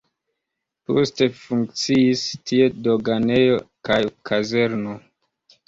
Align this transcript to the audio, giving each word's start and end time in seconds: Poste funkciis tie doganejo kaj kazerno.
Poste 0.89 1.27
funkciis 1.41 2.25
tie 2.53 2.71
doganejo 2.89 3.63
kaj 3.91 4.01
kazerno. 4.33 5.01